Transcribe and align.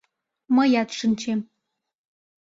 Мыят 0.55 0.89
шинчем. 0.97 1.39